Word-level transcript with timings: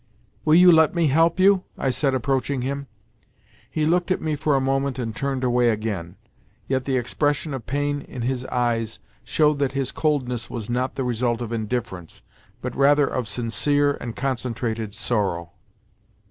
"Will 0.45 0.55
you 0.55 0.71
let 0.71 0.95
me 0.95 1.09
help 1.09 1.39
you?" 1.39 1.63
I 1.77 1.91
said, 1.91 2.15
approaching 2.15 2.63
him. 2.63 2.87
He 3.69 3.85
looked 3.85 4.09
at 4.09 4.19
me 4.19 4.35
for 4.35 4.55
a 4.55 4.59
moment 4.59 4.97
and 4.97 5.15
turned 5.15 5.43
away 5.43 5.69
again. 5.69 6.15
Yet 6.67 6.85
the 6.85 6.97
expression 6.97 7.53
of 7.53 7.67
pain 7.67 8.01
in 8.01 8.23
his 8.23 8.43
eyes 8.47 8.97
showed 9.23 9.59
that 9.59 9.73
his 9.73 9.91
coldness 9.91 10.49
was 10.49 10.71
not 10.71 10.95
the 10.95 11.03
result 11.03 11.39
of 11.39 11.53
indifference, 11.53 12.23
but 12.63 12.75
rather 12.75 13.05
of 13.05 13.27
sincere 13.27 13.91
and 14.01 14.15
concentrated 14.15 14.95
sorrow. 14.95 15.51